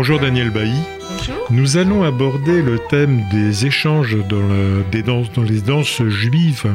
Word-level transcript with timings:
Bonjour 0.00 0.18
Daniel 0.18 0.48
Bailly. 0.48 0.80
Bonjour. 1.10 1.46
Nous 1.50 1.76
allons 1.76 2.04
aborder 2.04 2.62
le 2.62 2.78
thème 2.78 3.22
des 3.30 3.66
échanges 3.66 4.16
dans, 4.30 4.48
des 4.90 5.02
danses, 5.02 5.30
dans 5.34 5.42
les 5.42 5.60
danses 5.60 6.02
juives. 6.04 6.74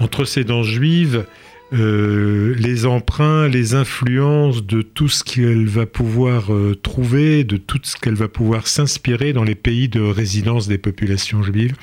Entre 0.00 0.26
ces 0.26 0.44
danses 0.44 0.66
juives, 0.66 1.24
euh, 1.72 2.54
les 2.58 2.84
emprunts, 2.84 3.48
les 3.48 3.72
influences 3.74 4.62
de 4.62 4.82
tout 4.82 5.08
ce 5.08 5.24
qu'elle 5.24 5.66
va 5.66 5.86
pouvoir 5.86 6.52
euh, 6.52 6.74
trouver, 6.74 7.42
de 7.42 7.56
tout 7.56 7.80
ce 7.82 7.96
qu'elle 7.96 8.16
va 8.16 8.28
pouvoir 8.28 8.66
s'inspirer 8.66 9.32
dans 9.32 9.44
les 9.44 9.54
pays 9.54 9.88
de 9.88 10.02
résidence 10.02 10.68
des 10.68 10.76
populations 10.76 11.42
juives, 11.42 11.74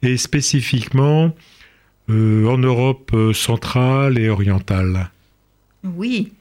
et 0.00 0.16
spécifiquement 0.16 1.34
euh, 2.08 2.46
en 2.48 2.56
Europe 2.56 3.14
centrale 3.34 4.18
et 4.18 4.30
orientale. 4.30 5.10
Oui, 5.84 6.32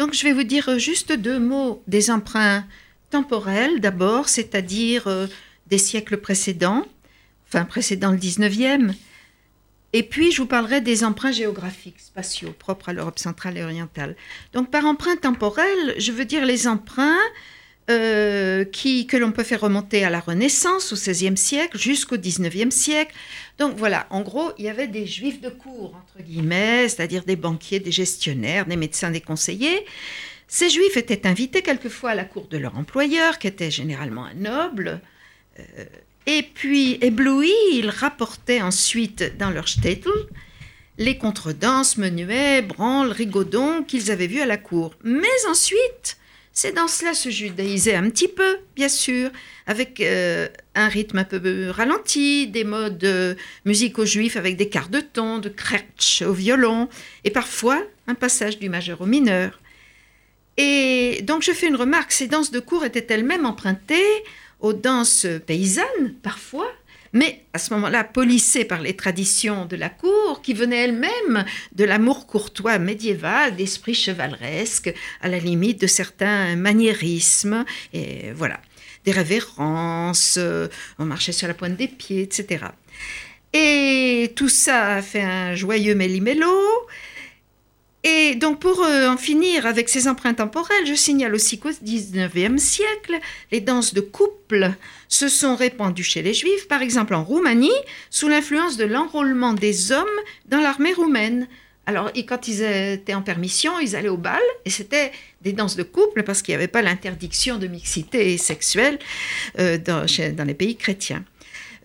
donc 0.00 0.14
je 0.14 0.22
vais 0.22 0.32
vous 0.32 0.44
dire 0.44 0.78
juste 0.78 1.12
deux 1.12 1.38
mots 1.38 1.82
des 1.86 2.10
emprunts 2.10 2.64
temporels 3.10 3.80
d'abord, 3.80 4.30
c'est-à-dire 4.30 5.06
euh, 5.08 5.26
des 5.66 5.76
siècles 5.76 6.16
précédents, 6.16 6.86
enfin 7.46 7.66
précédents 7.66 8.10
le 8.10 8.16
19e, 8.16 8.94
et 9.92 10.02
puis 10.02 10.32
je 10.32 10.40
vous 10.40 10.48
parlerai 10.48 10.80
des 10.80 11.04
emprunts 11.04 11.32
géographiques, 11.32 12.00
spatiaux, 12.00 12.54
propres 12.58 12.88
à 12.88 12.92
l'Europe 12.94 13.18
centrale 13.18 13.58
et 13.58 13.62
orientale. 13.62 14.16
Donc 14.54 14.70
par 14.70 14.86
emprunt 14.86 15.16
temporel, 15.16 15.94
je 15.98 16.12
veux 16.12 16.24
dire 16.24 16.46
les 16.46 16.66
emprunts 16.66 17.18
euh, 17.90 18.64
qui, 18.64 19.06
que 19.06 19.18
l'on 19.18 19.32
peut 19.32 19.42
faire 19.42 19.60
remonter 19.60 20.02
à 20.02 20.08
la 20.08 20.20
Renaissance, 20.20 20.94
au 20.94 20.96
XVIe 20.96 21.36
siècle, 21.36 21.76
jusqu'au 21.76 22.16
XIXe 22.16 22.74
siècle. 22.74 23.14
Donc 23.60 23.76
voilà, 23.76 24.06
en 24.08 24.22
gros, 24.22 24.52
il 24.56 24.64
y 24.64 24.70
avait 24.70 24.88
des 24.88 25.06
juifs 25.06 25.42
de 25.42 25.50
cour, 25.50 25.94
entre 25.94 26.24
guillemets, 26.24 26.88
c'est-à-dire 26.88 27.24
des 27.24 27.36
banquiers, 27.36 27.78
des 27.78 27.92
gestionnaires, 27.92 28.64
des 28.64 28.76
médecins, 28.76 29.10
des 29.10 29.20
conseillers. 29.20 29.84
Ces 30.48 30.70
juifs 30.70 30.96
étaient 30.96 31.26
invités 31.26 31.60
quelquefois 31.60 32.12
à 32.12 32.14
la 32.14 32.24
cour 32.24 32.48
de 32.48 32.56
leur 32.56 32.78
employeur, 32.78 33.38
qui 33.38 33.48
était 33.48 33.70
généralement 33.70 34.24
un 34.24 34.32
noble. 34.32 35.02
Euh, 35.58 35.84
et 36.24 36.42
puis, 36.42 36.96
éblouis, 37.02 37.52
ils 37.74 37.90
rapportaient 37.90 38.62
ensuite 38.62 39.36
dans 39.36 39.50
leur 39.50 39.66
shtetl 39.66 40.08
les 40.96 41.18
contredanses, 41.18 41.98
menuets, 41.98 42.62
branles, 42.62 43.12
rigaudons 43.12 43.82
qu'ils 43.82 44.10
avaient 44.10 44.26
vus 44.26 44.40
à 44.40 44.46
la 44.46 44.56
cour. 44.56 44.94
Mais 45.04 45.28
ensuite, 45.50 46.16
c'est 46.60 46.72
dans 46.72 46.88
cela 46.88 47.14
se 47.14 47.30
judaïsait 47.30 47.94
un 47.94 48.10
petit 48.10 48.28
peu, 48.28 48.58
bien 48.76 48.90
sûr, 48.90 49.30
avec 49.66 49.98
euh, 49.98 50.46
un 50.74 50.88
rythme 50.88 51.16
un 51.16 51.24
peu 51.24 51.70
ralenti, 51.70 52.48
des 52.48 52.64
modes 52.64 53.02
euh, 53.02 53.34
musicaux 53.64 54.04
juifs 54.04 54.36
avec 54.36 54.58
des 54.58 54.68
quarts 54.68 54.90
de 54.90 55.00
ton, 55.00 55.38
de 55.38 55.48
kretsch 55.48 56.20
au 56.20 56.34
violon, 56.34 56.90
et 57.24 57.30
parfois 57.30 57.82
un 58.08 58.14
passage 58.14 58.58
du 58.58 58.68
majeur 58.68 59.00
au 59.00 59.06
mineur. 59.06 59.58
Et 60.58 61.22
donc 61.22 61.40
je 61.42 61.52
fais 61.52 61.66
une 61.66 61.76
remarque, 61.76 62.12
ces 62.12 62.26
danses 62.26 62.50
de 62.50 62.60
cour 62.60 62.84
étaient 62.84 63.06
elles-mêmes 63.08 63.46
empruntées 63.46 64.22
aux 64.60 64.74
danses 64.74 65.26
paysannes, 65.46 66.12
parfois, 66.22 66.70
mais 67.12 67.42
à 67.52 67.58
ce 67.58 67.72
moment-là 67.74 68.04
polissée 68.04 68.64
par 68.64 68.80
les 68.80 68.94
traditions 68.94 69.66
de 69.66 69.76
la 69.76 69.88
cour, 69.88 70.40
qui 70.42 70.54
venaient 70.54 70.84
elles-mêmes 70.84 71.44
de 71.72 71.84
l'amour 71.84 72.26
courtois 72.26 72.78
médiéval, 72.78 73.56
d'esprit 73.56 73.94
chevaleresque, 73.94 74.94
à 75.20 75.28
la 75.28 75.38
limite 75.38 75.80
de 75.80 75.86
certains 75.86 76.56
maniérismes, 76.56 77.64
et 77.92 78.32
voilà, 78.32 78.60
des 79.04 79.12
révérences, 79.12 80.36
euh, 80.38 80.68
on 80.98 81.04
marchait 81.04 81.32
sur 81.32 81.48
la 81.48 81.54
pointe 81.54 81.76
des 81.76 81.88
pieds, 81.88 82.22
etc. 82.22 82.66
Et 83.52 84.32
tout 84.36 84.48
ça 84.48 84.96
a 84.96 85.02
fait 85.02 85.22
un 85.22 85.54
joyeux 85.54 85.94
méli-mélo, 85.94 86.54
et 88.02 88.34
donc 88.34 88.60
pour 88.60 88.82
euh, 88.82 89.08
en 89.08 89.18
finir 89.18 89.66
avec 89.66 89.90
ces 89.90 90.08
empreintes 90.08 90.38
temporelles, 90.38 90.86
je 90.86 90.94
signale 90.94 91.34
aussi 91.34 91.58
qu'au 91.58 91.70
XIXe 91.82 92.60
siècle, 92.62 93.18
les 93.52 93.60
danses 93.60 93.92
de 93.92 94.00
couple 94.00 94.70
se 95.08 95.28
sont 95.28 95.54
répandues 95.54 96.04
chez 96.04 96.22
les 96.22 96.32
Juifs, 96.32 96.66
par 96.66 96.80
exemple 96.80 97.14
en 97.14 97.22
Roumanie, 97.22 97.70
sous 98.08 98.28
l'influence 98.28 98.78
de 98.78 98.84
l'enrôlement 98.84 99.52
des 99.52 99.92
hommes 99.92 100.06
dans 100.46 100.60
l'armée 100.60 100.94
roumaine. 100.94 101.46
Alors, 101.84 102.10
quand 102.28 102.46
ils 102.48 102.62
étaient 102.62 103.14
en 103.14 103.22
permission, 103.22 103.78
ils 103.80 103.96
allaient 103.96 104.08
au 104.08 104.16
bal, 104.16 104.40
et 104.64 104.70
c'était 104.70 105.12
des 105.42 105.52
danses 105.52 105.76
de 105.76 105.82
couple, 105.82 106.22
parce 106.22 106.40
qu'il 106.40 106.52
n'y 106.52 106.56
avait 106.56 106.68
pas 106.68 106.82
l'interdiction 106.82 107.58
de 107.58 107.66
mixité 107.66 108.38
sexuelle 108.38 108.98
euh, 109.58 109.76
dans, 109.76 110.06
les 110.46 110.54
pays 110.54 110.76
chrétiens. 110.76 111.24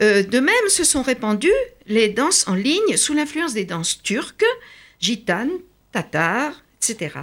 Euh, 0.01 0.23
de 0.23 0.39
même, 0.39 0.53
se 0.69 0.83
sont 0.83 1.01
répandues 1.01 1.49
les 1.87 2.09
danses 2.09 2.47
en 2.47 2.53
ligne 2.53 2.97
sous 2.97 3.13
l'influence 3.13 3.53
des 3.53 3.65
danses 3.65 4.01
turques, 4.03 4.45
gitanes, 4.99 5.51
tatar, 5.95 6.51
etc. 6.77 7.19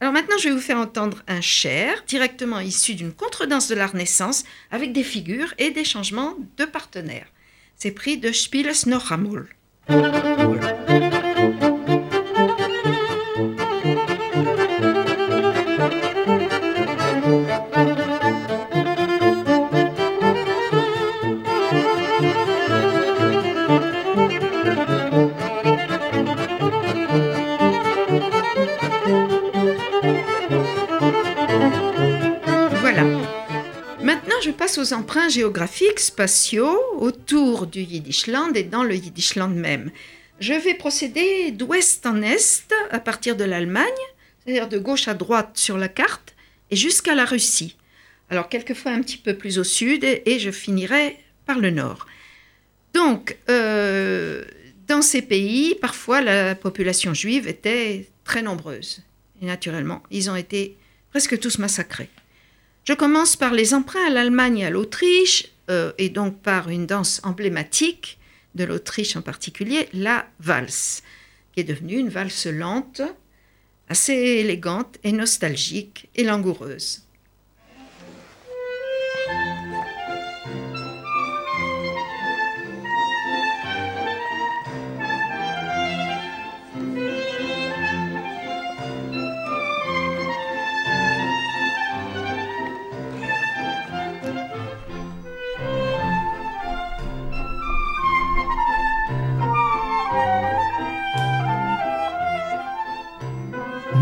Alors 0.00 0.14
maintenant, 0.14 0.38
je 0.38 0.48
vais 0.48 0.54
vous 0.54 0.60
faire 0.60 0.78
entendre 0.78 1.22
un 1.28 1.42
cher 1.42 2.02
directement 2.06 2.58
issu 2.58 2.94
d'une 2.94 3.12
contredanse 3.12 3.68
de 3.68 3.74
la 3.74 3.86
Renaissance 3.86 4.44
avec 4.70 4.92
des 4.92 5.02
figures 5.04 5.52
et 5.58 5.70
des 5.70 5.84
changements 5.84 6.34
de 6.56 6.64
partenaires. 6.64 7.28
C'est 7.76 7.90
pris 7.90 8.16
de 8.16 8.32
Spieles 8.32 8.86
noch 8.86 9.12
aux 34.78 34.92
emprunts 34.92 35.28
géographiques 35.28 36.00
spatiaux 36.00 36.78
autour 36.98 37.66
du 37.66 37.80
Yiddishland 37.80 38.52
et 38.54 38.62
dans 38.62 38.84
le 38.84 38.94
Yiddishland 38.94 39.54
même. 39.54 39.90
Je 40.40 40.52
vais 40.52 40.74
procéder 40.74 41.50
d'ouest 41.50 42.06
en 42.06 42.22
est 42.22 42.72
à 42.90 42.98
partir 42.98 43.36
de 43.36 43.44
l'Allemagne, 43.44 43.84
c'est-à-dire 44.44 44.68
de 44.68 44.78
gauche 44.78 45.08
à 45.08 45.14
droite 45.14 45.52
sur 45.54 45.78
la 45.78 45.88
carte, 45.88 46.34
et 46.70 46.76
jusqu'à 46.76 47.14
la 47.14 47.24
Russie. 47.24 47.76
Alors 48.30 48.48
quelquefois 48.48 48.92
un 48.92 49.00
petit 49.00 49.16
peu 49.16 49.34
plus 49.34 49.58
au 49.58 49.64
sud 49.64 50.04
et 50.04 50.38
je 50.38 50.50
finirai 50.50 51.18
par 51.46 51.58
le 51.58 51.70
nord. 51.70 52.06
Donc, 52.94 53.36
euh, 53.50 54.44
dans 54.86 55.02
ces 55.02 55.22
pays, 55.22 55.74
parfois 55.80 56.20
la 56.20 56.54
population 56.54 57.14
juive 57.14 57.48
était 57.48 58.08
très 58.24 58.42
nombreuse. 58.42 59.02
Et 59.42 59.46
naturellement, 59.46 60.02
ils 60.10 60.30
ont 60.30 60.36
été 60.36 60.76
presque 61.10 61.38
tous 61.38 61.58
massacrés. 61.58 62.08
Je 62.84 62.92
commence 62.92 63.36
par 63.36 63.52
les 63.52 63.72
emprunts 63.72 64.06
à 64.06 64.10
l'Allemagne 64.10 64.58
et 64.58 64.66
à 64.66 64.70
l'Autriche, 64.70 65.46
euh, 65.70 65.92
et 65.96 66.10
donc 66.10 66.42
par 66.42 66.68
une 66.68 66.86
danse 66.86 67.22
emblématique 67.24 68.18
de 68.54 68.64
l'Autriche 68.64 69.16
en 69.16 69.22
particulier, 69.22 69.88
la 69.94 70.26
valse, 70.38 71.02
qui 71.52 71.60
est 71.60 71.64
devenue 71.64 71.96
une 71.96 72.10
valse 72.10 72.46
lente, 72.46 73.00
assez 73.88 74.12
élégante 74.12 74.98
et 75.02 75.12
nostalgique 75.12 76.08
et 76.14 76.24
langoureuse. 76.24 77.03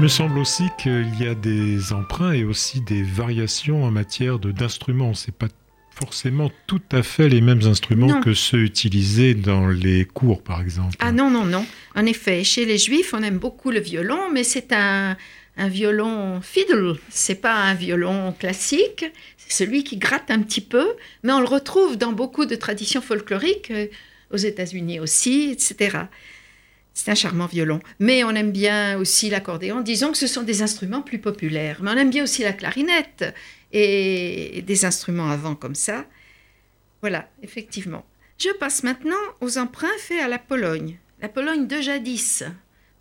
Me 0.03 0.09
semble 0.09 0.39
aussi 0.41 0.65
qu'il 0.79 1.15
y 1.21 1.29
a 1.29 1.37
des 1.37 1.93
emprunts 1.93 2.33
et 2.33 2.43
aussi 2.43 2.81
des 2.81 3.05
variations 3.05 3.85
en 3.85 3.93
matière 3.93 4.41
d'instruments. 4.41 5.15
C'est 5.15 5.35
pas 5.35 5.47
forcément 5.95 6.51
tout 6.67 6.83
à 6.91 7.05
fait 7.05 7.29
les 7.29 7.41
mêmes 7.41 7.63
instruments 7.67 8.21
que 8.21 8.35
ceux 8.35 8.65
utilisés 8.65 9.35
dans 9.35 9.69
les 9.69 10.05
cours, 10.05 10.43
par 10.43 10.61
exemple. 10.61 10.97
Ah 10.99 11.13
non, 11.13 11.31
non, 11.31 11.45
non. 11.45 11.65
En 11.95 12.05
effet, 12.05 12.43
chez 12.43 12.65
les 12.65 12.79
Juifs, 12.79 13.15
on 13.15 13.23
aime 13.23 13.39
beaucoup 13.39 13.71
le 13.71 13.79
violon, 13.79 14.29
mais 14.33 14.43
c'est 14.43 14.73
un, 14.73 15.17
un 15.57 15.69
violon 15.69 16.41
fiddle. 16.41 16.97
C'est 17.09 17.41
pas 17.41 17.55
un 17.55 17.75
violon 17.75 18.35
classique. 18.37 19.05
C'est 19.37 19.53
celui 19.65 19.85
qui 19.85 19.99
gratte 19.99 20.33
un 20.33 20.41
petit 20.41 20.63
peu, 20.63 20.95
mais 21.23 21.33
on 21.33 21.39
le 21.39 21.47
retrouve 21.47 21.97
dans 21.97 22.11
beaucoup 22.11 22.45
de 22.45 22.57
traditions 22.57 23.03
folkloriques, 23.03 23.71
euh, 23.71 23.87
aux 24.33 24.39
États-Unis 24.39 24.99
aussi, 24.99 25.51
etc. 25.53 25.99
C'est 26.95 27.11
un 27.11 27.15
charmant 27.15 27.47
violon. 27.47 27.81
Mais 27.99 28.25
on 28.25 28.31
aime 28.31 28.53
bien 28.53 28.99
aussi 28.99 29.31
l'accordéon. 29.31 29.81
Disons 29.81 30.13
que 30.13 30.19
ce 30.19 30.27
sont 30.27 30.43
des 30.43 30.63
instruments 30.63 31.03
plus 31.03 31.19
populaires. 31.19 31.79
Mais 31.83 31.91
on 31.91 31.97
aime 31.97 32.11
bien 32.11 32.25
aussi 32.25 32.43
la 32.43 32.53
clarinette 32.53 33.35
et 33.73 34.63
des 34.67 34.85
instruments 34.85 35.31
avant 35.31 35.55
comme 35.55 35.75
ça. 35.75 36.05
Voilà, 37.01 37.29
effectivement. 37.43 38.05
Je 38.39 38.51
passe 38.59 38.83
maintenant 38.83 39.17
aux 39.41 39.59
emprunts 39.59 39.89
faits 39.99 40.21
à 40.21 40.29
la 40.29 40.39
Pologne. 40.39 40.99
La 41.21 41.29
Pologne 41.29 41.67
de 41.67 41.81
jadis. 41.81 42.45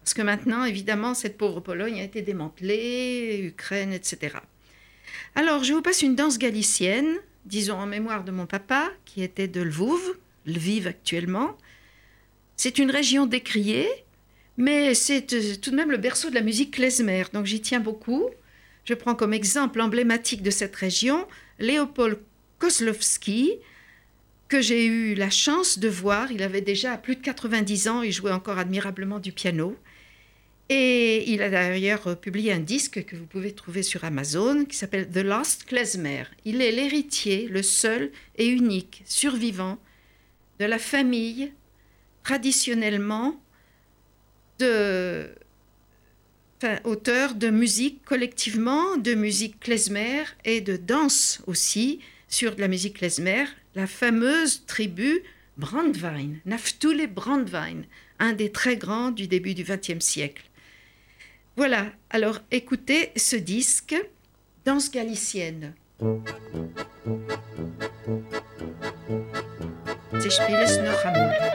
Parce 0.02 0.14
que 0.14 0.22
maintenant, 0.22 0.64
évidemment, 0.64 1.14
cette 1.14 1.38
pauvre 1.38 1.60
Pologne 1.60 2.00
a 2.00 2.04
été 2.04 2.22
démantelée, 2.22 3.42
Ukraine, 3.44 3.94
etc. 3.94 4.38
Alors, 5.36 5.64
je 5.64 5.74
vous 5.74 5.82
passe 5.82 6.02
une 6.02 6.16
danse 6.16 6.38
galicienne, 6.40 7.18
disons 7.46 7.78
en 7.78 7.86
mémoire 7.86 8.24
de 8.24 8.32
mon 8.32 8.46
papa, 8.46 8.92
qui 9.06 9.22
était 9.22 9.48
de 9.48 9.62
Lvouv, 9.62 10.02
Lviv 10.46 10.88
actuellement. 10.88 11.56
C'est 12.63 12.78
une 12.78 12.92
région 12.92 13.25
décriée, 13.25 13.90
mais 14.56 14.94
c'est 14.94 15.34
euh, 15.34 15.56
tout 15.60 15.72
de 15.72 15.75
même 15.75 15.90
le 15.90 15.98
berceau 15.98 16.30
de 16.30 16.36
la 16.36 16.42
musique 16.42 16.75
klezmer, 16.75 17.24
donc 17.34 17.48
j'y 17.48 17.60
tiens 17.60 17.80
beaucoup. 17.80 18.30
Je 18.86 18.94
prends 18.94 19.16
comme 19.16 19.34
exemple 19.34 19.81
emblématique 19.81 20.44
de 20.44 20.52
cette 20.52 20.75
région 20.75 21.28
Léopold 21.58 22.19
Kozlowski, 22.60 23.54
que 24.48 24.62
j'ai 24.62 24.86
eu 24.86 25.16
la 25.16 25.31
chance 25.31 25.80
de 25.80 25.90
voir. 25.90 26.31
Il 26.31 26.44
avait 26.44 26.62
déjà 26.62 26.98
plus 26.98 27.16
de 27.16 27.22
90 27.22 27.88
ans, 27.88 28.04
il 28.04 28.12
jouait 28.12 28.31
encore 28.31 28.60
admirablement 28.60 29.18
du 29.18 29.31
piano. 29.31 29.75
Et 30.69 31.31
il 31.31 31.42
a 31.42 31.50
d'ailleurs 31.50 32.16
publié 32.19 32.54
un 32.54 32.60
disque 32.60 33.04
que 33.06 33.16
vous 33.16 33.25
pouvez 33.25 33.54
trouver 33.54 33.81
sur 33.81 34.04
Amazon 34.04 34.66
qui 34.66 34.78
s'appelle 34.78 35.10
The 35.10 35.24
Last 35.24 35.63
Klezmer. 35.63 36.25
Il 36.46 36.62
est 36.62 36.72
l'héritier, 36.72 37.48
le 37.48 37.63
seul 37.63 38.12
et 38.36 38.46
unique 38.46 39.02
survivant 39.08 39.80
de 40.60 40.66
la 40.66 40.78
famille 40.78 41.52
traditionnellement 42.24 43.40
de 44.60 45.30
enfin, 46.58 46.80
auteur 46.84 47.36
de 47.36 47.50
musique 47.50 48.04
collectivement, 48.06 48.98
de 48.98 49.14
musique 49.14 49.60
klezmer 49.60 50.24
et 50.46 50.62
de 50.62 50.78
danse 50.78 51.42
aussi 51.48 52.00
sur 52.28 52.56
de 52.56 52.62
la 52.62 52.68
musique 52.68 52.98
klezmer, 52.98 53.46
la 53.76 53.88
fameuse 53.88 54.66
tribu 54.66 55.24
Brandwein, 55.58 56.36
Naftule 56.46 57.08
Brandwein, 57.08 57.84
un 58.20 58.34
des 58.34 58.52
très 58.52 58.78
grands 58.78 59.12
du 59.12 59.28
début 59.28 59.54
du 59.54 59.64
XXe 59.64 60.04
siècle. 60.04 60.44
Voilà, 61.58 61.92
alors 62.10 62.40
écoutez 62.52 63.12
ce 63.16 63.36
disque, 63.36 63.96
Danse 64.66 64.92
galicienne. 64.92 65.74
Sie 70.19 70.30
spielen 70.30 70.62
es 70.62 70.78
noch 70.78 71.06
einmal. 71.06 71.52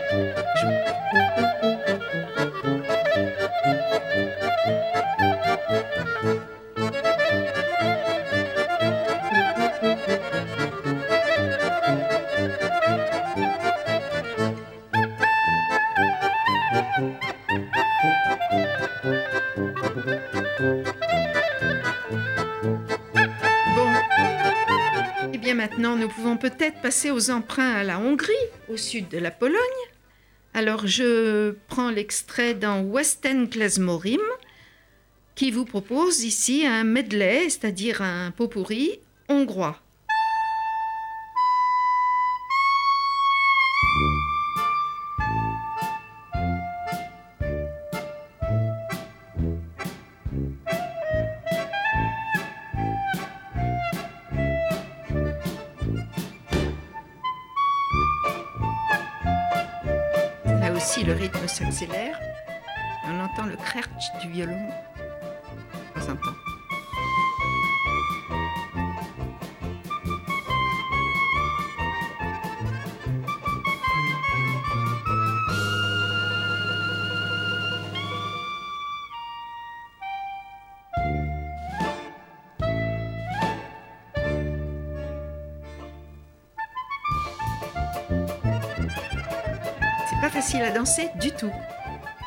Maintenant, 25.76 25.96
nous 25.96 26.08
pouvons 26.08 26.38
peut-être 26.38 26.81
passer 26.81 27.11
aux 27.11 27.31
emprunts 27.31 27.75
à 27.75 27.84
la 27.84 27.99
Hongrie, 27.99 28.32
au 28.70 28.78
sud 28.78 29.11
de 29.11 29.19
la 29.19 29.31
Pologne. 29.31 29.58
Alors, 30.55 30.87
je 30.87 31.55
prends 31.69 31.90
l'extrait 31.90 32.55
dans 32.55 32.81
Western 32.81 33.46
Klezmorim, 33.46 34.23
qui 35.34 35.50
vous 35.50 35.67
propose 35.67 36.25
ici 36.25 36.64
un 36.67 36.84
medley, 36.84 37.50
c'est-à-dire 37.50 38.00
un 38.00 38.31
pot 38.31 38.49
pourri 38.49 39.00
hongrois. 39.28 39.78
Le 60.76 61.12
rythme 61.14 61.49
s'accélère. 61.49 62.20
On 63.08 63.20
entend 63.20 63.46
le 63.46 63.56
crerch 63.56 63.88
du 64.20 64.28
violon 64.28 64.69
de 65.94 66.00
temps 90.26 90.32
facile 90.32 90.62
à 90.62 90.70
danser 90.70 91.08
du 91.20 91.31
tout. 91.31 91.52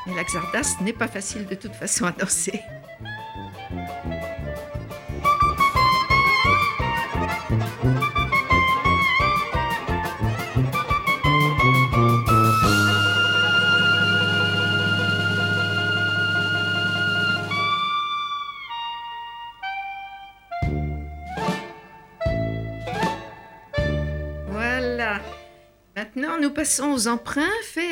Mais 0.05 0.15
l'axardas 0.15 0.75
n'est 0.81 0.93
pas 0.93 1.07
facile 1.07 1.45
de 1.45 1.55
toute 1.55 1.75
façon 1.75 2.05
à 2.05 2.11
danser. 2.11 2.61
nous 26.39 26.51
passons 26.51 26.91
aux 26.91 27.07
emprunts 27.07 27.41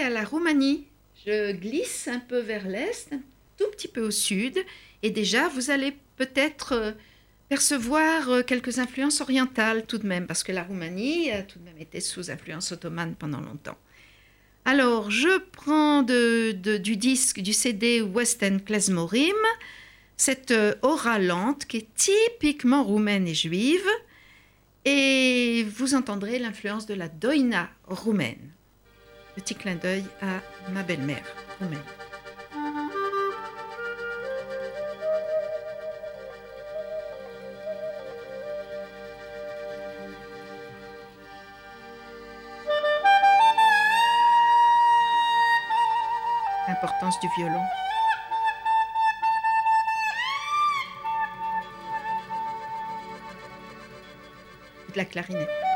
à 0.08 0.10
la 0.10 0.24
Roumanie. 0.24 0.86
Je 1.26 1.52
glisse 1.52 2.08
un 2.08 2.20
peu 2.20 2.40
vers 2.40 2.66
l'est, 2.66 3.10
tout 3.58 3.70
petit 3.72 3.90
peu 3.90 4.02
au 4.02 4.12
sud, 4.12 4.58
et 5.04 5.10
déjà 5.10 5.50
vous 5.50 5.70
allez 5.70 5.94
peut-être 6.16 6.72
euh, 6.72 6.92
percevoir 7.50 8.30
euh, 8.30 8.42
quelques 8.42 8.80
influences 8.80 9.20
orientales 9.20 9.86
tout 9.86 9.98
de 9.98 10.08
même, 10.08 10.26
parce 10.26 10.44
que 10.44 10.54
la 10.54 10.64
Roumanie 10.64 11.30
a 11.32 11.44
tout 11.44 11.60
de 11.60 11.66
même 11.66 11.78
été 11.78 12.00
sous 12.00 12.32
influence 12.32 12.72
ottomane 12.72 13.16
pendant 13.16 13.42
longtemps. 13.42 13.78
Alors, 14.64 15.12
je 15.12 15.40
prends 15.52 16.04
du 16.04 16.96
disque, 16.96 17.42
du 17.42 17.52
CD 17.52 18.02
Western 18.02 18.62
Klezmorim, 18.62 19.36
cette 20.16 20.52
euh, 20.52 20.76
aura 20.84 21.20
lente 21.20 21.66
qui 21.66 21.78
est 21.78 21.88
typiquement 21.96 22.86
roumaine 22.86 23.28
et 23.28 23.36
juive, 23.36 23.88
et 24.86 25.66
vous 25.76 25.96
entendrez 25.96 26.40
l'influence 26.40 26.86
de 26.86 26.94
la 26.94 27.10
doina 27.10 27.70
roumaine. 27.88 28.54
Petit 29.38 29.54
clin 29.54 29.76
d'œil 29.76 30.04
à 30.20 30.42
ma 30.72 30.82
belle-mère 30.82 31.24
roumaine. 31.60 31.80
L'importance 46.68 47.20
du 47.20 47.28
violon. 47.38 47.62
la 54.98 55.06
clarinette. 55.06 55.67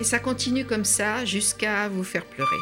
Et 0.00 0.04
ça 0.04 0.20
continue 0.20 0.64
comme 0.64 0.84
ça 0.84 1.24
jusqu'à 1.24 1.88
vous 1.88 2.04
faire 2.04 2.24
pleurer. 2.24 2.56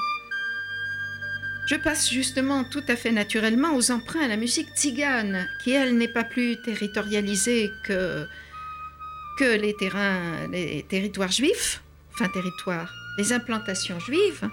Je 1.66 1.74
passe 1.74 2.08
justement 2.08 2.64
tout 2.64 2.84
à 2.88 2.96
fait 2.96 3.10
naturellement 3.10 3.74
aux 3.74 3.90
emprunts 3.90 4.24
à 4.24 4.28
la 4.28 4.36
musique 4.36 4.68
tzigane, 4.74 5.46
qui 5.62 5.72
elle 5.72 5.98
n'est 5.98 6.08
pas 6.08 6.24
plus 6.24 6.56
territorialisée 6.62 7.72
que, 7.82 8.26
que 9.36 9.56
les 9.56 9.74
terrains, 9.74 10.46
les 10.48 10.84
territoires 10.88 11.32
juifs, 11.32 11.82
enfin 12.14 12.28
territoires, 12.28 12.92
les 13.18 13.32
implantations 13.32 13.98
juives. 14.00 14.48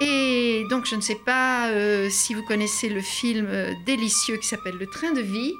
Et 0.00 0.64
donc 0.70 0.86
je 0.86 0.96
ne 0.96 1.00
sais 1.00 1.18
pas 1.26 1.70
euh, 1.70 2.08
si 2.10 2.34
vous 2.34 2.42
connaissez 2.44 2.88
le 2.88 3.00
film 3.00 3.48
délicieux 3.86 4.36
qui 4.36 4.46
s'appelle 4.46 4.76
Le 4.78 4.86
train 4.86 5.12
de 5.12 5.20
vie, 5.20 5.54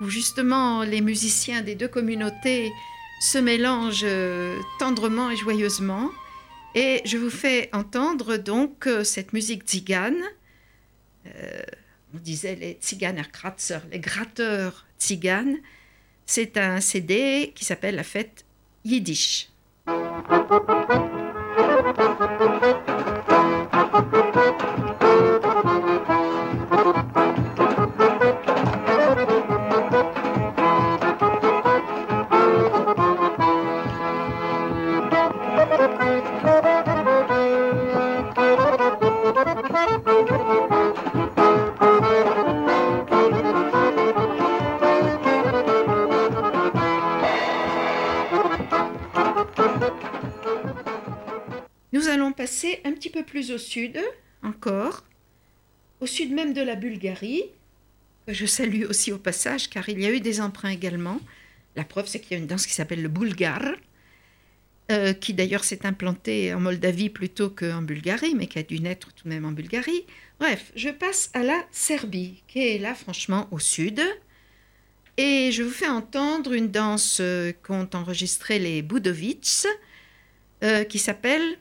où 0.00 0.08
justement 0.08 0.82
les 0.82 1.00
musiciens 1.00 1.62
des 1.62 1.74
deux 1.74 1.88
communautés 1.88 2.72
se 3.20 3.38
mélangent 3.38 4.02
euh, 4.04 4.60
tendrement 4.78 5.30
et 5.30 5.36
joyeusement. 5.36 6.10
Et 6.74 7.00
je 7.04 7.16
vous 7.16 7.30
fais 7.30 7.70
entendre 7.72 8.36
donc 8.36 8.86
euh, 8.86 9.04
cette 9.04 9.32
musique 9.32 9.62
tzigane. 9.62 10.22
Euh, 11.26 11.62
on 12.14 12.18
disait 12.18 12.54
les 12.54 12.74
Tsiganerkratzer, 12.74 13.78
les 13.90 13.98
gratteurs 13.98 14.86
tziganes. 14.98 15.56
C'est 16.26 16.56
un 16.56 16.80
CD 16.80 17.52
qui 17.54 17.64
s'appelle 17.64 17.94
La 17.94 18.02
fête 18.02 18.44
Yiddish. 18.84 19.48
Un 52.84 52.92
petit 52.92 53.10
peu 53.10 53.24
plus 53.24 53.50
au 53.50 53.58
sud, 53.58 53.98
encore, 54.42 55.04
au 56.00 56.06
sud 56.06 56.32
même 56.32 56.52
de 56.52 56.62
la 56.62 56.74
Bulgarie, 56.74 57.44
que 58.26 58.34
je 58.34 58.46
salue 58.46 58.84
aussi 58.84 59.12
au 59.12 59.18
passage, 59.18 59.70
car 59.70 59.88
il 59.88 60.00
y 60.00 60.06
a 60.06 60.10
eu 60.10 60.20
des 60.20 60.40
emprunts 60.40 60.70
également. 60.70 61.20
La 61.76 61.84
preuve, 61.84 62.06
c'est 62.06 62.20
qu'il 62.20 62.32
y 62.32 62.34
a 62.34 62.38
une 62.38 62.46
danse 62.46 62.66
qui 62.66 62.72
s'appelle 62.72 63.02
le 63.02 63.08
bulgare, 63.08 63.76
euh, 64.90 65.12
qui 65.12 65.34
d'ailleurs 65.34 65.64
s'est 65.64 65.86
implantée 65.86 66.54
en 66.54 66.60
Moldavie 66.60 67.10
plutôt 67.10 67.50
qu'en 67.50 67.82
Bulgarie, 67.82 68.34
mais 68.34 68.46
qui 68.46 68.58
a 68.58 68.62
dû 68.62 68.80
naître 68.80 69.12
tout 69.12 69.24
de 69.24 69.28
même 69.28 69.44
en 69.44 69.52
Bulgarie. 69.52 70.04
Bref, 70.38 70.72
je 70.74 70.90
passe 70.90 71.30
à 71.34 71.42
la 71.42 71.64
Serbie, 71.70 72.42
qui 72.46 72.66
est 72.66 72.78
là 72.78 72.94
franchement 72.94 73.48
au 73.50 73.58
sud. 73.58 74.00
Et 75.16 75.50
je 75.50 75.62
vous 75.62 75.70
fais 75.70 75.88
entendre 75.88 76.52
une 76.52 76.70
danse 76.70 77.18
euh, 77.20 77.52
qu'ont 77.62 77.88
enregistrée 77.94 78.58
les 78.58 78.82
Budovics, 78.82 79.66
euh, 80.62 80.84
qui 80.84 80.98
s'appelle 80.98 81.58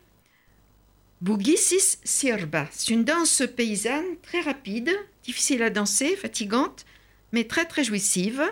Bugisis 1.22 1.98
sirba. 2.03 2.67
C'est 2.72 2.93
une 2.93 3.03
danse 3.03 3.43
paysanne 3.55 4.17
très 4.22 4.41
rapide, 4.41 4.91
difficile 5.24 5.63
à 5.63 5.69
danser, 5.69 6.15
fatigante, 6.15 6.86
mais 7.31 7.45
très 7.45 7.65
très 7.65 7.84
jouissive. 7.84 8.43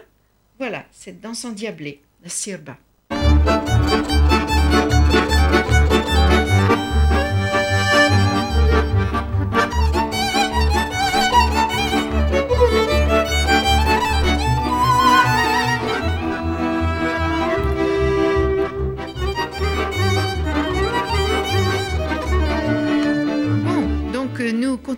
Voilà, 0.60 0.86
cette 0.91 1.20
danse 1.20 1.46
endiablée, 1.46 2.01
la 2.24 2.29
sirba. 2.29 2.77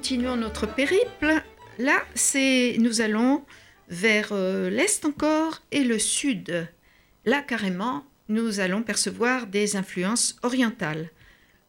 Continuons 0.05 0.37
notre 0.37 0.67
périple. 0.67 1.41
Là, 1.79 2.05
c'est 2.13 2.75
nous 2.77 3.01
allons 3.01 3.43
vers 3.89 4.33
euh, 4.33 4.69
l'est 4.69 5.03
encore 5.03 5.63
et 5.71 5.83
le 5.83 5.97
sud. 5.97 6.67
Là, 7.25 7.41
carrément, 7.41 8.05
nous 8.29 8.59
allons 8.59 8.83
percevoir 8.83 9.47
des 9.47 9.75
influences 9.75 10.37
orientales. 10.43 11.09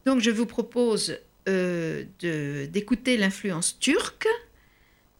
Donc, 0.05 0.19
je 0.19 0.29
vous 0.29 0.45
propose 0.45 1.17
euh, 1.49 2.03
d'écouter 2.21 3.17
l'influence 3.17 3.79
turque 3.79 4.27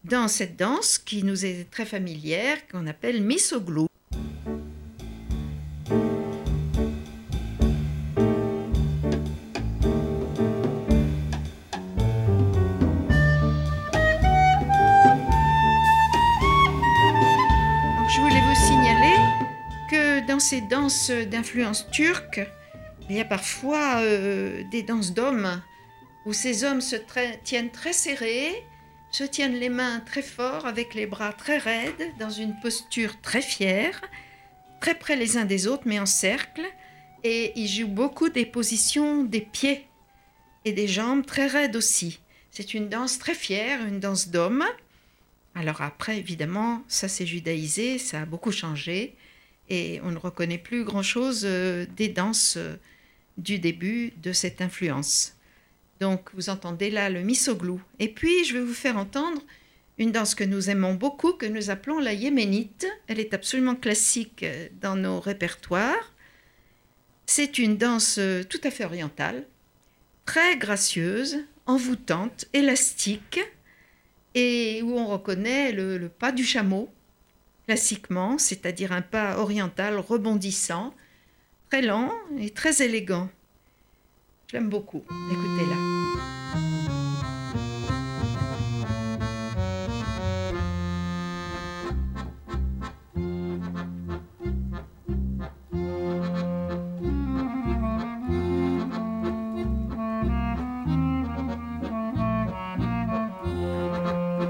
dans 0.03 0.27
cette 0.27 0.55
danse 0.55 1.00
qui 1.00 1.24
nous 1.24 1.43
est 1.43 1.71
très 1.71 1.86
familière, 1.86 2.67
qu'on 2.67 2.86
appelle 2.86 3.24
misoglou. 3.24 3.88
Ces 20.48 20.62
danses 20.62 21.12
d'influence 21.12 21.89
turque, 21.92 22.39
il 23.10 23.18
y 23.18 23.20
a 23.20 23.25
parfois 23.25 23.98
euh, 23.98 24.63
des 24.72 24.82
danses 24.82 25.13
d'hommes 25.13 25.62
où 26.25 26.32
ces 26.32 26.63
hommes 26.63 26.80
se 26.80 26.96
tiennent 27.44 27.70
très 27.70 27.92
serrés, 27.92 28.63
se 29.12 29.25
tiennent 29.25 29.60
les 29.60 29.68
mains 29.68 30.00
très 30.00 30.22
fort 30.22 30.66
avec 30.66 30.94
les 30.94 31.06
bras 31.06 31.34
très 31.34 31.58
raides, 31.58 32.13
dans 32.18 32.30
une 32.30 32.58
posture 32.62 33.20
très 33.20 33.42
fière, 33.42 34.01
très 34.80 34.96
près 34.96 35.18
les 35.18 35.36
uns 35.36 35.44
des 35.44 35.68
autres, 35.68 35.84
mais 35.86 36.00
en 36.00 36.06
cercle, 36.06 36.66
et 37.25 37.51
ils 37.60 37.68
jouent 37.68 37.89
beaucoup 37.89 38.30
des 38.30 38.46
positions 38.46 39.25
des 39.25 39.42
pieds 39.42 39.86
et 40.63 40.72
des 40.72 40.88
jambes 40.88 41.25
très 41.25 41.48
raides 41.48 41.75
aussi. 41.75 42.22
C'est 42.51 42.74
une 42.74 42.88
danse 42.88 43.20
très 43.20 43.36
fière, 43.36 43.86
une 43.86 44.00
danse 44.00 44.30
d'hommes. 44.30 44.63
Alors 45.56 45.82
après, 45.82 46.18
évidemment, 46.18 46.84
ça 46.88 47.10
s'est 47.10 47.25
judaïsé, 47.25 47.98
ça 47.98 48.22
a 48.22 48.25
beaucoup 48.25 48.54
changé 48.54 49.18
et 49.69 50.00
on 50.03 50.12
ne 50.12 50.17
reconnaît 50.17 50.57
plus 50.57 50.83
grand-chose 50.83 51.41
euh, 51.45 51.86
des 51.95 52.07
danses 52.07 52.55
euh, 52.57 52.75
du 53.38 53.59
début 53.59 54.13
de 54.21 54.33
cette 54.33 54.62
influence. 54.62 55.36
Donc 56.00 56.29
vous 56.33 56.50
entendez 56.50 56.89
là 56.89 57.09
le 57.09 57.21
misoglou. 57.21 57.81
Et 58.00 58.07
puis 58.07 58.45
je 58.45 58.53
vais 58.53 58.62
vous 58.62 58.74
faire 58.74 58.97
entendre 58.97 59.41
une 59.97 60.12
danse 60.12 60.36
que 60.36 60.43
nous 60.43 60.69
aimons 60.69 60.93
beaucoup, 60.93 61.33
que 61.33 61.45
nous 61.45 61.69
appelons 61.69 62.00
la 62.00 62.13
yéménite. 62.13 62.88
Elle 63.07 63.19
est 63.19 63.33
absolument 63.33 63.75
classique 63.75 64.43
euh, 64.43 64.67
dans 64.81 64.95
nos 64.95 65.19
répertoires. 65.19 66.13
C'est 67.25 67.57
une 67.57 67.75
danse 67.75 68.21
tout 68.50 68.62
à 68.63 68.71
fait 68.71 68.86
orientale, 68.86 69.45
très 70.25 70.55
gracieuse, 70.55 71.39
envoûtante, 71.65 72.45
élastique, 72.53 73.41
et 74.33 74.81
où 74.81 74.97
on 74.97 75.07
reconnaît 75.07 75.74
le 75.74 76.07
pas 76.07 76.31
du 76.31 76.45
chameau, 76.45 76.89
classiquement, 77.67 78.38
c'est-à-dire 78.38 78.93
un 78.93 79.01
pas 79.01 79.38
oriental 79.39 80.00
rebondissant, 80.00 80.93
très 81.69 81.81
lent 81.81 82.13
et 82.39 82.50
très 82.50 82.81
élégant. 82.81 83.29
Je 84.47 84.53
l'aime 84.55 84.69
beaucoup. 84.69 85.03
Écoutez-la. 85.29 85.75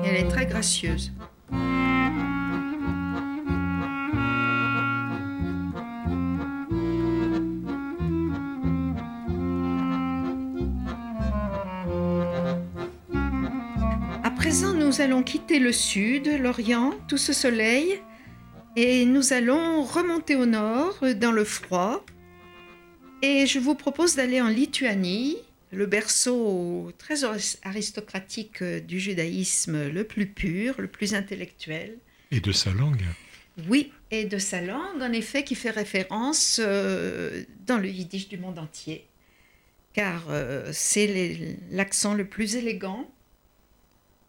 Elle 0.06 1.37
nous 14.66 15.02
allons 15.02 15.22
quitter 15.22 15.60
le 15.60 15.72
sud, 15.72 16.28
l'Orient, 16.28 16.94
tout 17.08 17.18
ce 17.18 17.34
soleil, 17.34 18.00
et 18.76 19.06
nous 19.06 19.34
allons 19.34 19.84
remonter 19.84 20.36
au 20.36 20.46
nord, 20.46 21.00
dans 21.16 21.32
le 21.32 21.44
froid. 21.44 22.04
Et 23.22 23.46
je 23.46 23.60
vous 23.60 23.76
propose 23.76 24.16
d'aller 24.16 24.42
en 24.42 24.48
Lituanie, 24.48 25.38
le 25.72 25.86
berceau 25.86 26.92
très 26.98 27.24
aristocratique 27.64 28.64
du 28.64 29.00
judaïsme 29.00 29.90
le 29.90 30.04
plus 30.06 30.28
pur, 30.28 30.76
le 30.80 30.88
plus 30.88 31.14
intellectuel. 31.14 31.98
Et 32.32 32.40
de 32.40 32.52
sa 32.52 32.72
langue. 32.72 33.04
Oui, 33.68 33.92
et 34.10 34.26
de 34.26 34.38
sa 34.38 34.62
langue, 34.62 35.02
en 35.02 35.12
effet, 35.12 35.44
qui 35.44 35.56
fait 35.56 35.70
référence 35.70 36.60
euh, 36.64 37.44
dans 37.66 37.78
le 37.78 37.90
yiddish 37.90 38.28
du 38.28 38.38
monde 38.38 38.58
entier, 38.58 39.08
car 39.94 40.26
euh, 40.30 40.70
c'est 40.74 41.58
l'accent 41.72 42.14
le 42.14 42.26
plus 42.26 42.56
élégant 42.56 43.12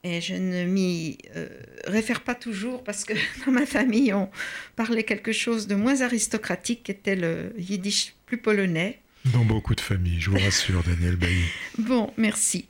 et 0.05 0.21
je 0.21 0.35
ne 0.35 0.65
m'y 0.65 1.19
euh, 1.37 1.49
réfère 1.87 2.21
pas 2.21 2.35
toujours 2.35 2.85
parce 2.85 3.05
que 3.05 3.15
dans 3.47 3.53
ma 3.53 3.67
famille, 3.67 4.13
on 4.13 4.31
parlait 4.77 5.05
quelque 5.05 5.33
chose 5.33 5.67
de 5.67 5.75
moins 5.75 6.01
aristocratique 6.03 6.85
qui 6.85 6.93
était 6.93 7.17
le 7.17 7.53
yiddish 7.59 8.15
plus 8.27 8.39
polonais. 8.39 9.01
Dans 9.33 9.45
beaucoup 9.45 9.75
de 9.75 9.81
familles, 9.81 10.21
je 10.21 10.31
vous 10.31 10.39
rassure, 10.39 10.83
Daniel 10.85 11.17
Bailly. 11.17 11.45
bon, 11.79 12.13
merci. 12.17 12.67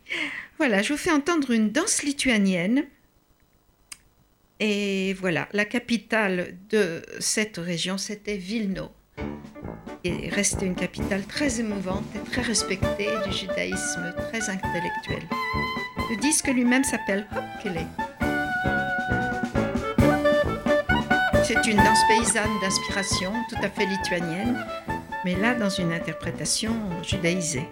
Voilà, 0.56 0.82
je 0.82 0.92
vous 0.92 0.98
fais 0.98 1.12
entendre 1.12 1.50
une 1.52 1.70
danse 1.70 2.02
lituanienne 2.02 2.84
Et 4.58 5.12
voilà, 5.14 5.48
la 5.52 5.64
capitale 5.64 6.56
de 6.70 7.02
cette 7.20 7.58
région, 7.58 7.98
c'était 7.98 8.38
Vilno. 8.38 8.90
Et 10.04 10.30
restait 10.30 10.66
une 10.66 10.74
capitale 10.74 11.24
très 11.26 11.60
émouvante 11.60 12.06
et 12.16 12.30
très 12.30 12.42
respectée 12.42 13.10
du 13.26 13.36
judaïsme, 13.36 14.14
très 14.30 14.48
intellectuel. 14.48 15.22
Le 16.10 16.16
disque 16.16 16.48
lui-même 16.48 16.84
s'appelle 16.84 17.26
Hopkele. 17.36 17.86
C'est 21.44 21.66
une 21.66 21.76
danse 21.76 22.00
paysanne 22.08 22.60
d'inspiration 22.62 23.32
tout 23.48 23.56
à 23.62 23.68
fait 23.68 23.84
lituanienne, 23.84 24.64
mais 25.26 25.34
là 25.34 25.54
dans 25.54 25.68
une 25.68 25.92
interprétation 25.92 26.72
judaïsée. 27.02 27.68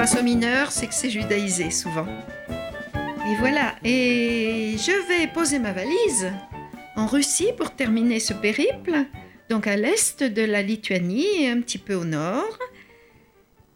Passe 0.00 0.16
au 0.18 0.22
mineur, 0.22 0.72
c'est 0.72 0.86
que 0.86 0.94
c'est 0.94 1.10
judaïsé 1.10 1.70
souvent. 1.70 2.06
Et 3.28 3.34
voilà, 3.38 3.74
et 3.84 4.76
je 4.78 4.92
vais 5.08 5.26
poser 5.26 5.58
ma 5.58 5.72
valise 5.72 6.32
en 6.96 7.06
Russie 7.06 7.50
pour 7.54 7.72
terminer 7.76 8.18
ce 8.18 8.32
périple, 8.32 9.04
donc 9.50 9.66
à 9.66 9.76
l'est 9.76 10.22
de 10.22 10.40
la 10.40 10.62
Lituanie 10.62 11.48
un 11.48 11.60
petit 11.60 11.76
peu 11.76 11.92
au 11.92 12.06
nord. 12.06 12.58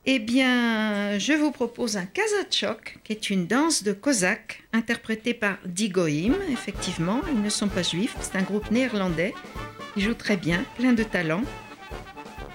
Eh 0.07 0.19
bien, 0.19 1.19
je 1.19 1.35
vous 1.35 1.51
propose 1.51 1.99
un 1.99 2.07
kazachok, 2.07 3.01
qui 3.05 3.13
est 3.13 3.29
une 3.29 3.47
danse 3.47 3.83
de 3.83 3.93
cosaques 3.93 4.63
interprétée 4.73 5.35
par 5.35 5.59
Digoim. 5.67 6.33
Effectivement, 6.51 7.21
ils 7.31 7.43
ne 7.43 7.51
sont 7.51 7.69
pas 7.69 7.83
juifs, 7.83 8.17
c'est 8.23 8.39
un 8.39 8.43
groupe 8.45 8.71
néerlandais. 8.71 9.35
Ils 9.95 10.05
jouent 10.05 10.15
très 10.15 10.39
bien, 10.39 10.65
plein 10.79 10.95
de 10.95 11.03
talent. 11.03 11.43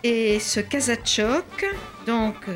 Et 0.04 0.40
ce 0.40 0.60
kazachok, 0.60 1.68
donc, 2.08 2.48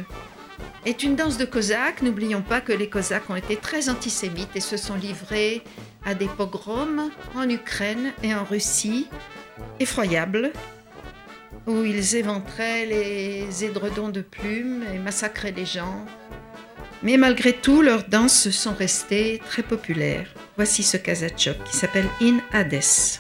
est 0.85 1.03
une 1.03 1.15
danse 1.15 1.37
de 1.37 1.45
cosaques. 1.45 2.01
N'oublions 2.01 2.41
pas 2.41 2.61
que 2.61 2.73
les 2.73 2.89
cosaques 2.89 3.29
ont 3.29 3.35
été 3.35 3.55
très 3.55 3.89
antisémites 3.89 4.55
et 4.55 4.61
se 4.61 4.77
sont 4.77 4.95
livrés 4.95 5.63
à 6.05 6.13
des 6.13 6.27
pogroms 6.27 7.09
en 7.35 7.49
Ukraine 7.49 8.11
et 8.23 8.35
en 8.35 8.43
Russie 8.43 9.07
effroyables, 9.79 10.51
où 11.67 11.83
ils 11.83 12.15
éventraient 12.15 12.85
les 12.85 13.63
édredons 13.63 14.09
de 14.09 14.21
plumes 14.21 14.83
et 14.93 14.99
massacraient 14.99 15.51
les 15.51 15.65
gens. 15.65 16.05
Mais 17.01 17.17
malgré 17.17 17.53
tout, 17.53 17.81
leurs 17.81 18.07
danses 18.07 18.49
sont 18.49 18.73
restées 18.73 19.41
très 19.49 19.63
populaires. 19.63 20.27
Voici 20.55 20.83
ce 20.83 20.97
kazachok 20.97 21.61
qui 21.65 21.75
s'appelle 21.75 22.07
In 22.21 22.39
Hades. 22.51 23.19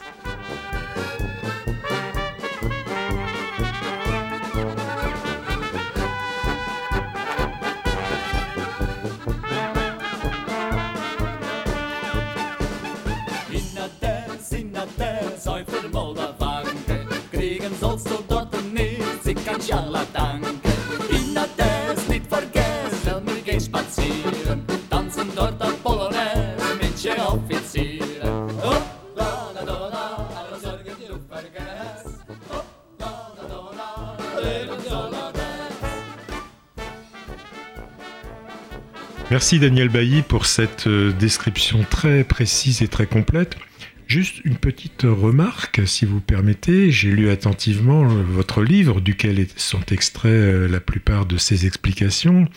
Merci 39.33 39.57
Daniel 39.57 39.89
Bailly 39.89 40.21
pour 40.21 40.45
cette 40.45 40.85
euh, 40.85 41.11
description 41.11 41.83
très 41.89 42.23
précise 42.23 42.83
et 42.83 42.87
très 42.87 43.07
complète. 43.07 43.57
Juste 44.05 44.45
une 44.45 44.57
petite 44.57 45.01
remarque, 45.05 45.81
si 45.87 46.05
vous 46.05 46.19
permettez. 46.19 46.91
J'ai 46.91 47.09
lu 47.09 47.31
attentivement 47.31 48.03
euh, 48.03 48.21
votre 48.21 48.61
livre, 48.61 49.01
duquel 49.01 49.43
sont 49.55 49.81
extraits 49.91 50.31
euh, 50.31 50.67
la 50.67 50.79
plupart 50.79 51.25
de 51.25 51.37
ces 51.37 51.65
explications. 51.65 52.47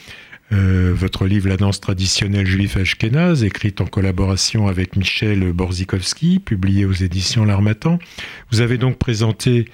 Votre 0.50 1.26
livre 1.26 1.48
La 1.48 1.56
danse 1.56 1.80
traditionnelle 1.80 2.46
juif 2.46 2.76
ashkénaze, 2.76 3.42
écrite 3.42 3.80
en 3.80 3.86
collaboration 3.86 4.68
avec 4.68 4.94
Michel 4.96 5.52
Borzikowski, 5.52 6.40
publié 6.40 6.84
aux 6.84 6.92
éditions 6.92 7.46
L'Armatan. 7.46 7.98
Vous 8.52 8.60
avez 8.60 8.76
donc 8.76 8.98
présenté 8.98 9.64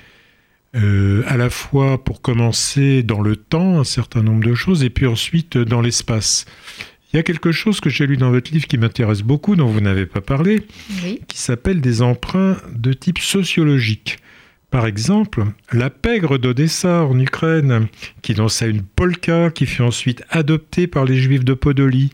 à 0.75 1.37
la 1.37 1.51
fois, 1.51 2.03
pour 2.03 2.23
commencer, 2.23 3.03
dans 3.03 3.21
le 3.21 3.37
temps, 3.37 3.81
un 3.81 3.85
certain 3.85 4.23
nombre 4.23 4.43
de 4.43 4.55
choses, 4.55 4.83
et 4.83 4.89
puis 4.89 5.07
ensuite 5.07 5.59
dans 5.59 5.83
l'espace. 5.83 6.47
Il 7.13 7.17
y 7.17 7.21
a 7.21 7.23
quelque 7.23 7.53
chose 7.53 7.81
que 7.81 7.91
j'ai 7.91 8.07
lu 8.07 8.17
dans 8.17 8.31
votre 8.31 8.51
livre 8.53 8.67
qui 8.67 8.79
m'intéresse 8.79 9.23
beaucoup, 9.23 9.55
dont 9.57 9.67
vous 9.67 9.81
n'avez 9.81 10.07
pas 10.07 10.21
parlé, 10.23 10.63
Oui. 11.05 11.21
qui 11.29 11.39
s'appelle 11.39 11.81
des 11.81 12.01
emprunts 12.03 12.57
de 12.75 12.93
type 12.93 13.19
sociologique. 13.19 14.19
Par 14.71 14.87
exemple, 14.87 15.45
la 15.73 15.91
pègre 15.91 16.39
d'Odessa 16.39 17.03
en 17.05 17.19
Ukraine, 17.21 17.89
qui 18.23 18.33
dansait 18.33 18.71
une 18.71 18.83
polka, 18.83 19.51
qui 19.51 19.67
fut 19.67 19.83
ensuite 19.83 20.23
adoptée 20.31 20.87
par 20.87 21.05
les 21.05 21.17
juifs 21.17 21.45
de 21.45 21.53
Podolie. 21.53 22.11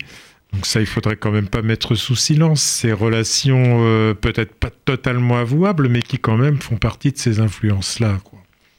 Donc 0.51 0.65
ça, 0.65 0.81
il 0.81 0.85
faudrait 0.87 1.15
quand 1.15 1.31
même 1.31 1.47
pas 1.47 1.61
mettre 1.61 1.95
sous 1.95 2.17
silence 2.17 2.61
ces 2.61 2.91
relations 2.91 3.85
euh, 3.85 4.13
peut-être 4.13 4.53
pas 4.55 4.71
totalement 4.83 5.37
avouables, 5.37 5.87
mais 5.87 6.01
qui 6.01 6.17
quand 6.17 6.35
même 6.35 6.59
font 6.59 6.75
partie 6.75 7.13
de 7.13 7.17
ces 7.17 7.39
influences-là. 7.39 8.19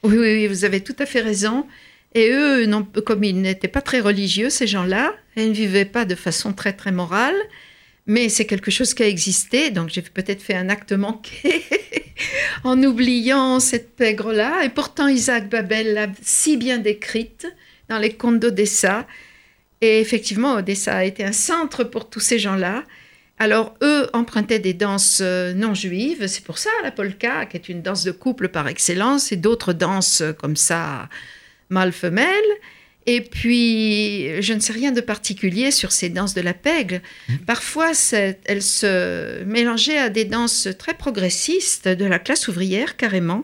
Oui, 0.03 0.17
oui, 0.17 0.33
oui, 0.35 0.47
vous 0.47 0.65
avez 0.65 0.81
tout 0.81 0.95
à 0.99 1.07
fait 1.07 1.21
raison. 1.21 1.65
Et 2.13 2.29
eux, 2.31 2.65
non- 2.67 2.85
comme 3.05 3.23
ils 3.23 3.41
n'étaient 3.41 3.67
pas 3.69 3.81
très 3.81 4.01
religieux, 4.01 4.49
ces 4.51 4.67
gens-là, 4.67 5.13
ils 5.35 5.49
ne 5.49 5.53
vivaient 5.53 5.85
pas 5.85 6.05
de 6.05 6.15
façon 6.15 6.53
très, 6.53 6.73
très 6.73 6.91
morale, 6.91 7.35
mais 8.07 8.29
c'est 8.29 8.45
quelque 8.45 8.71
chose 8.71 8.93
qui 8.93 9.03
a 9.03 9.07
existé, 9.07 9.69
donc 9.69 9.89
j'ai 9.89 10.01
peut-être 10.01 10.41
fait 10.41 10.55
un 10.55 10.69
acte 10.69 10.91
manqué 10.91 11.63
en 12.63 12.81
oubliant 12.83 13.59
cette 13.59 13.95
pègre-là. 13.95 14.63
Et 14.63 14.69
pourtant, 14.69 15.07
Isaac 15.07 15.49
Babel 15.49 15.93
l'a 15.93 16.07
si 16.21 16.57
bien 16.57 16.77
décrite 16.77 17.47
dans 17.89 17.99
les 17.99 18.13
contes 18.13 18.39
d'Odessa. 18.39 19.07
Et 19.81 19.99
effectivement, 19.99 20.55
Odessa 20.55 20.97
a 20.97 21.03
été 21.03 21.23
un 21.23 21.31
centre 21.31 21.83
pour 21.83 22.09
tous 22.09 22.19
ces 22.19 22.39
gens-là. 22.39 22.83
Alors, 23.39 23.75
eux 23.81 24.07
empruntaient 24.13 24.59
des 24.59 24.75
danses 24.75 25.19
euh, 25.21 25.53
non 25.53 25.73
juives. 25.73 26.27
C'est 26.27 26.43
pour 26.43 26.59
ça 26.59 26.69
la 26.83 26.91
polka, 26.91 27.47
qui 27.47 27.57
est 27.57 27.69
une 27.69 27.81
danse 27.81 28.03
de 28.03 28.11
couple 28.11 28.49
par 28.49 28.67
excellence, 28.67 29.31
et 29.31 29.35
d'autres 29.35 29.73
danses 29.73 30.21
euh, 30.21 30.31
comme 30.31 30.55
ça, 30.55 31.09
mâle-femelle. 31.69 32.51
Et 33.07 33.21
puis, 33.21 34.41
je 34.41 34.53
ne 34.53 34.59
sais 34.59 34.73
rien 34.73 34.91
de 34.91 35.01
particulier 35.01 35.71
sur 35.71 35.91
ces 35.91 36.09
danses 36.09 36.33
de 36.35 36.41
la 36.41 36.53
pègle. 36.53 37.01
Parfois, 37.47 37.93
c'est- 37.93 38.39
elles 38.45 38.61
se 38.61 39.43
mélangeaient 39.43 39.97
à 39.97 40.09
des 40.09 40.25
danses 40.25 40.67
très 40.77 40.93
progressistes 40.93 41.87
de 41.87 42.05
la 42.05 42.19
classe 42.19 42.47
ouvrière, 42.47 42.97
carrément. 42.97 43.43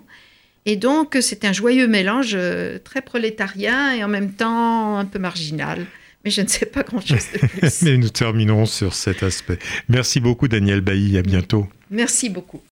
Et 0.65 0.75
donc, 0.75 1.17
c'est 1.21 1.45
un 1.45 1.53
joyeux 1.53 1.87
mélange 1.87 2.33
euh, 2.35 2.77
très 2.83 3.01
prolétarien 3.01 3.93
et 3.93 4.03
en 4.03 4.07
même 4.09 4.31
temps 4.33 4.97
un 4.97 5.05
peu 5.05 5.17
marginal. 5.17 5.85
Mais 6.25 6.31
je 6.31 6.41
ne 6.41 6.47
sais 6.47 6.65
pas 6.65 6.83
grand-chose 6.83 7.25
de 7.33 7.39
plus. 7.47 7.81
Mais 7.83 7.97
nous 7.97 8.09
terminerons 8.09 8.65
sur 8.65 8.93
cet 8.93 9.23
aspect. 9.23 9.59
Merci 9.87 10.19
beaucoup 10.19 10.47
Daniel 10.47 10.81
Bailly, 10.81 11.17
à 11.17 11.21
bientôt. 11.21 11.67
Merci 11.89 12.29
beaucoup. 12.29 12.61